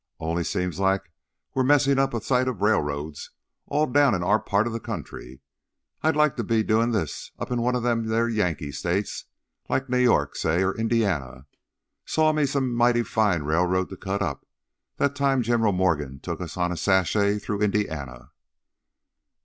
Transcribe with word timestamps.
Only, 0.19 0.43
seems 0.43 0.79
like 0.79 1.11
we're 1.53 1.61
messin' 1.63 1.99
up 1.99 2.15
a 2.15 2.21
sight 2.21 2.47
of 2.47 2.63
railroads, 2.63 3.29
all 3.67 3.85
down 3.85 4.15
in 4.15 4.23
our 4.23 4.39
own 4.39 4.45
part 4.47 4.65
of 4.65 4.73
the 4.73 4.79
country. 4.79 5.41
I'd 6.01 6.15
like 6.15 6.35
to 6.37 6.43
be 6.43 6.63
doin' 6.63 6.89
this 6.89 7.29
up 7.37 7.51
in 7.51 7.61
one 7.61 7.75
of 7.75 7.83
them 7.83 8.07
theah 8.07 8.25
Yankee 8.27 8.71
states 8.71 9.25
like 9.69 9.89
New 9.91 9.99
York, 9.99 10.35
say, 10.35 10.63
or 10.63 10.75
Indiana. 10.75 11.45
Saw 12.03 12.33
me 12.33 12.47
some 12.47 12.73
mighty 12.73 13.03
fine 13.03 13.43
railroads 13.43 13.91
to 13.91 13.95
cut 13.95 14.23
up, 14.23 14.47
that 14.97 15.15
time 15.15 15.43
General 15.43 15.71
Morgan 15.71 16.19
took 16.19 16.41
us 16.41 16.57
on 16.57 16.71
a 16.71 16.77
sashay 16.77 17.37
through 17.37 17.61
Indiana." 17.61 18.31